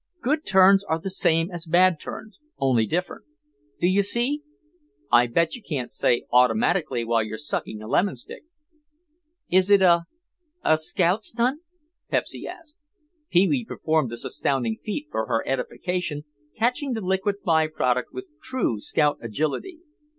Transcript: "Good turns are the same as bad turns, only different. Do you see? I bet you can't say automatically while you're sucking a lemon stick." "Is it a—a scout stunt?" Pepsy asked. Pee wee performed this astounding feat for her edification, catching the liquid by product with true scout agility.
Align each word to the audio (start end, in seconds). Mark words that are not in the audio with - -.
"Good 0.23 0.47
turns 0.47 0.83
are 0.85 0.97
the 0.97 1.11
same 1.11 1.51
as 1.51 1.67
bad 1.67 1.99
turns, 1.99 2.39
only 2.57 2.87
different. 2.87 3.23
Do 3.79 3.85
you 3.85 4.01
see? 4.01 4.41
I 5.11 5.27
bet 5.27 5.55
you 5.55 5.61
can't 5.61 5.91
say 5.91 6.25
automatically 6.31 7.05
while 7.05 7.21
you're 7.21 7.37
sucking 7.37 7.83
a 7.83 7.87
lemon 7.87 8.15
stick." 8.15 8.41
"Is 9.51 9.69
it 9.69 9.83
a—a 9.83 10.77
scout 10.77 11.23
stunt?" 11.23 11.61
Pepsy 12.09 12.47
asked. 12.47 12.79
Pee 13.29 13.47
wee 13.47 13.63
performed 13.63 14.09
this 14.09 14.25
astounding 14.25 14.79
feat 14.83 15.07
for 15.11 15.27
her 15.27 15.47
edification, 15.47 16.23
catching 16.57 16.93
the 16.93 17.01
liquid 17.01 17.43
by 17.45 17.67
product 17.67 18.11
with 18.11 18.31
true 18.41 18.79
scout 18.79 19.19
agility. 19.21 19.81